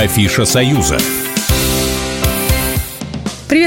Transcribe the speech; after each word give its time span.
Афиша 0.00 0.46
«Союза». 0.46 0.96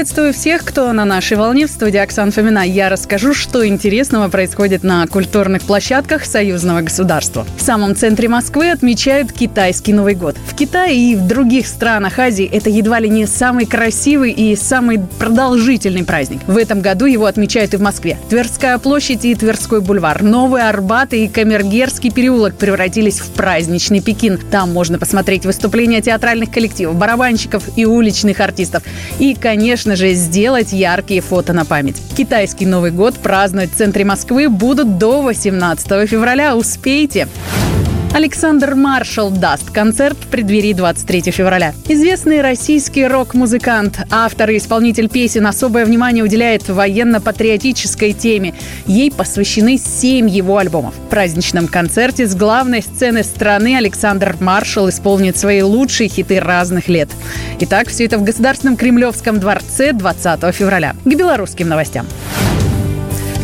Приветствую 0.04 0.34
всех, 0.34 0.64
кто 0.66 0.92
на 0.92 1.06
нашей 1.06 1.38
волне 1.38 1.66
в 1.66 1.70
студии 1.70 1.96
Оксана 1.96 2.30
Фомина. 2.30 2.58
Я 2.58 2.90
расскажу, 2.90 3.32
что 3.32 3.66
интересного 3.66 4.28
происходит 4.28 4.84
на 4.84 5.06
культурных 5.06 5.62
площадках 5.62 6.26
союзного 6.26 6.82
государства. 6.82 7.46
В 7.56 7.62
самом 7.62 7.96
центре 7.96 8.28
Москвы 8.28 8.70
отмечают 8.70 9.32
китайский 9.32 9.94
Новый 9.94 10.14
год. 10.14 10.36
В 10.46 10.54
Китае 10.54 10.94
и 10.94 11.16
в 11.16 11.26
других 11.26 11.66
странах 11.66 12.18
Азии 12.18 12.44
это 12.44 12.68
едва 12.68 13.00
ли 13.00 13.08
не 13.08 13.24
самый 13.24 13.64
красивый 13.64 14.30
и 14.32 14.54
самый 14.56 15.00
продолжительный 15.18 16.04
праздник. 16.04 16.40
В 16.46 16.58
этом 16.58 16.82
году 16.82 17.06
его 17.06 17.24
отмечают 17.24 17.72
и 17.72 17.78
в 17.78 17.80
Москве. 17.80 18.18
Тверская 18.28 18.76
площадь 18.76 19.24
и 19.24 19.34
Тверской 19.34 19.80
бульвар, 19.80 20.22
Новый 20.22 20.68
Арбат 20.68 21.14
и 21.14 21.28
Камергерский 21.28 22.10
переулок 22.10 22.58
превратились 22.58 23.20
в 23.20 23.30
праздничный 23.30 24.02
Пекин. 24.02 24.38
Там 24.50 24.70
можно 24.70 24.98
посмотреть 24.98 25.46
выступления 25.46 26.02
театральных 26.02 26.50
коллективов, 26.50 26.94
барабанщиков 26.96 27.62
и 27.76 27.86
уличных 27.86 28.40
артистов. 28.40 28.82
И, 29.18 29.32
конечно, 29.34 29.93
конечно 29.94 30.08
же, 30.08 30.14
сделать 30.14 30.72
яркие 30.72 31.20
фото 31.20 31.52
на 31.52 31.64
память. 31.64 32.02
Китайский 32.16 32.66
Новый 32.66 32.90
год 32.90 33.14
праздновать 33.14 33.70
в 33.70 33.76
центре 33.76 34.04
Москвы 34.04 34.48
будут 34.48 34.98
до 34.98 35.22
18 35.22 36.08
февраля. 36.08 36.56
Успейте! 36.56 37.28
Александр 38.14 38.76
Маршал 38.76 39.32
даст 39.32 39.72
концерт 39.72 40.16
в 40.16 40.28
преддверии 40.28 40.72
23 40.72 41.32
февраля. 41.32 41.74
Известный 41.88 42.42
российский 42.42 43.08
рок-музыкант, 43.08 43.98
автор 44.08 44.50
и 44.50 44.58
исполнитель 44.58 45.08
песен 45.08 45.44
особое 45.48 45.84
внимание 45.84 46.22
уделяет 46.22 46.68
военно-патриотической 46.68 48.12
теме. 48.12 48.54
Ей 48.86 49.10
посвящены 49.10 49.78
семь 49.78 50.28
его 50.28 50.58
альбомов. 50.58 50.94
В 50.94 51.10
праздничном 51.10 51.66
концерте 51.66 52.28
с 52.28 52.36
главной 52.36 52.82
сцены 52.82 53.24
страны 53.24 53.76
Александр 53.76 54.36
Маршал 54.38 54.88
исполнит 54.90 55.36
свои 55.36 55.62
лучшие 55.62 56.08
хиты 56.08 56.38
разных 56.38 56.86
лет. 56.86 57.08
Итак, 57.58 57.88
все 57.88 58.04
это 58.04 58.16
в 58.16 58.22
Государственном 58.22 58.76
Кремлевском 58.76 59.40
дворце 59.40 59.92
20 59.92 60.54
февраля. 60.54 60.94
К 61.04 61.08
белорусским 61.16 61.68
новостям. 61.68 62.06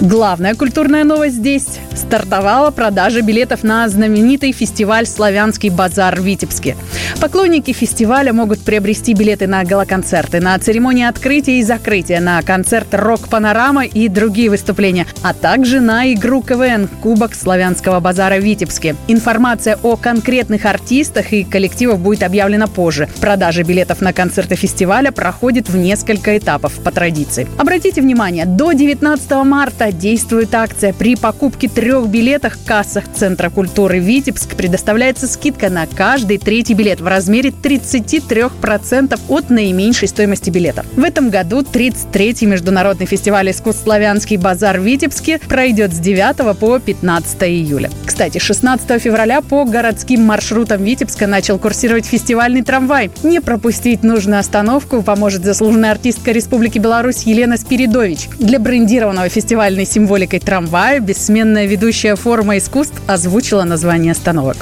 Главная 0.00 0.54
культурная 0.54 1.04
новость 1.04 1.36
здесь. 1.36 1.66
Стартовала 1.94 2.70
продажа 2.70 3.20
билетов 3.20 3.62
на 3.62 3.86
знаменитый 3.86 4.50
фестиваль 4.52 5.06
«Славянский 5.06 5.68
базар» 5.68 6.18
в 6.18 6.24
Витебске. 6.24 6.74
Поклонники 7.20 7.72
фестиваля 7.74 8.32
могут 8.32 8.60
приобрести 8.60 9.12
билеты 9.12 9.46
на 9.46 9.62
галоконцерты, 9.62 10.40
на 10.40 10.58
церемонии 10.58 11.04
открытия 11.04 11.58
и 11.58 11.62
закрытия, 11.62 12.18
на 12.18 12.40
концерт 12.40 12.86
«Рок-панорама» 12.92 13.84
и 13.84 14.08
другие 14.08 14.48
выступления, 14.48 15.06
а 15.22 15.34
также 15.34 15.80
на 15.80 16.10
игру 16.14 16.40
КВН 16.40 16.88
«Кубок 17.02 17.34
Славянского 17.34 18.00
базара» 18.00 18.36
в 18.36 18.42
Витебске. 18.42 18.96
Информация 19.06 19.78
о 19.82 19.96
конкретных 19.96 20.64
артистах 20.64 21.34
и 21.34 21.44
коллективах 21.44 21.98
будет 21.98 22.22
объявлена 22.22 22.68
позже. 22.68 23.06
Продажа 23.20 23.64
билетов 23.64 24.00
на 24.00 24.14
концерты 24.14 24.54
фестиваля 24.54 25.12
проходит 25.12 25.68
в 25.68 25.76
несколько 25.76 26.38
этапов 26.38 26.72
по 26.82 26.90
традиции. 26.90 27.46
Обратите 27.58 28.00
внимание, 28.00 28.46
до 28.46 28.72
19 28.72 29.30
марта 29.44 29.89
действует 29.92 30.54
акция. 30.54 30.92
При 30.92 31.16
покупке 31.16 31.68
трех 31.68 32.08
билетов 32.08 32.54
в 32.54 32.64
кассах 32.64 33.04
Центра 33.14 33.50
культуры 33.50 33.98
Витебск 33.98 34.56
предоставляется 34.56 35.26
скидка 35.26 35.70
на 35.70 35.86
каждый 35.86 36.38
третий 36.38 36.74
билет 36.74 37.00
в 37.00 37.06
размере 37.06 37.50
33% 37.50 39.18
от 39.28 39.50
наименьшей 39.50 40.08
стоимости 40.08 40.50
билета. 40.50 40.84
В 40.96 41.02
этом 41.02 41.30
году 41.30 41.60
33-й 41.60 42.46
международный 42.46 43.06
фестиваль 43.06 43.50
искусств 43.50 43.84
«Славянский 43.84 44.36
базар» 44.36 44.80
в 44.80 44.84
Витебске 44.84 45.38
пройдет 45.38 45.92
с 45.92 45.98
9 45.98 46.58
по 46.58 46.78
15 46.78 47.42
июля. 47.44 47.90
Кстати, 48.06 48.38
16 48.38 49.00
февраля 49.00 49.40
по 49.40 49.64
городским 49.64 50.22
маршрутам 50.22 50.84
Витебска 50.84 51.26
начал 51.26 51.58
курсировать 51.58 52.06
фестивальный 52.06 52.62
трамвай. 52.62 53.10
Не 53.22 53.40
пропустить 53.40 54.02
нужную 54.02 54.40
остановку 54.40 55.02
поможет 55.02 55.44
заслуженная 55.44 55.92
артистка 55.92 56.32
Республики 56.32 56.78
Беларусь 56.78 57.22
Елена 57.22 57.56
Спиридович. 57.56 58.28
Для 58.38 58.58
брендированного 58.58 59.28
фестивальной 59.28 59.79
национальной 59.80 59.86
символикой 59.86 60.40
трамвая 60.40 61.00
бессменная 61.00 61.66
ведущая 61.66 62.16
форма 62.16 62.58
искусств 62.58 63.00
озвучила 63.06 63.64
название 63.64 64.12
остановок. 64.12 64.56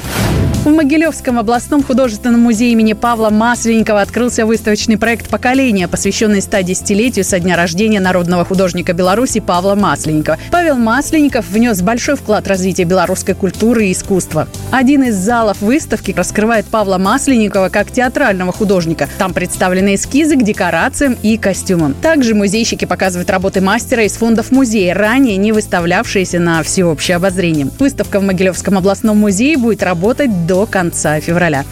В 0.69 0.71
Могилевском 0.71 1.39
областном 1.39 1.83
художественном 1.83 2.41
музее 2.41 2.73
имени 2.73 2.93
Павла 2.93 3.31
Масленникова 3.31 4.03
открылся 4.03 4.45
выставочный 4.45 4.99
проект 4.99 5.31
«Поколение», 5.31 5.89
посвященный 5.89 6.41
110-летию 6.41 7.25
со 7.25 7.41
дня 7.41 7.57
рождения 7.57 8.01
народного 8.01 8.45
художника 8.45 8.93
Беларуси 8.93 9.41
Павла 9.41 9.75
Масленникова. 9.75 10.37
Павел 10.53 10.77
Масленников 10.77 11.49
внес 11.49 11.81
большой 11.81 12.17
вклад 12.17 12.45
в 12.45 12.51
развитие 12.51 12.87
белорусской 12.87 13.35
культуры 13.35 13.87
и 13.87 13.93
искусства. 13.93 14.47
Один 14.71 15.05
из 15.05 15.17
залов 15.17 15.63
выставки 15.63 16.13
раскрывает 16.15 16.67
Павла 16.67 16.99
Масленникова 16.99 17.71
как 17.71 17.91
театрального 17.91 18.53
художника. 18.53 19.09
Там 19.17 19.33
представлены 19.33 19.95
эскизы 19.95 20.37
к 20.37 20.43
декорациям 20.43 21.17
и 21.23 21.39
костюмам. 21.39 21.95
Также 21.95 22.35
музейщики 22.35 22.85
показывают 22.85 23.31
работы 23.31 23.63
мастера 23.63 24.05
из 24.05 24.13
фондов 24.13 24.51
музея, 24.51 24.93
ранее 24.93 25.39
не 25.39 25.53
выставлявшиеся 25.53 26.39
на 26.39 26.63
всеобщее 26.63 27.17
обозрение. 27.17 27.69
Выставка 27.79 28.21
в 28.21 28.23
Могилевском 28.23 28.77
областном 28.77 29.17
музее 29.17 29.57
будет 29.57 29.83
работать 29.83 30.47
до 30.47 30.58
до 30.59 30.67
конца 30.67 31.21
февраля. 31.21 31.65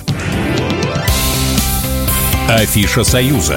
Афиша 2.49 3.03
«Союза». 3.03 3.57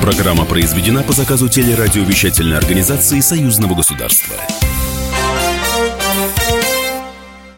Программа 0.00 0.46
произведена 0.46 1.02
по 1.02 1.12
заказу 1.12 1.50
телерадиовещательной 1.50 2.56
организации 2.56 3.20
Союзного 3.20 3.74
государства. 3.74 4.36